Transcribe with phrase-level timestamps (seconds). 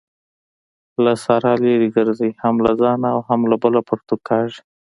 [1.03, 4.61] له سارا لري ګرځئ؛ هم له ځانه او هم بله پرتوګ کاږي.